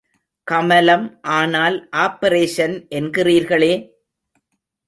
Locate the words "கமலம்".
0.47-1.05